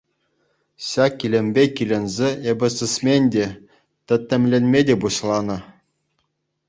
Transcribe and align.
Ҫак 0.85 1.15
илемпе 1.27 1.63
киленсе 1.81 2.29
эпӗ 2.53 2.67
сисмен 2.77 3.23
те— 3.35 3.45
тӗттӗмлене 4.09 4.81
те 4.89 4.95
пуҫланӑ. 5.05 5.57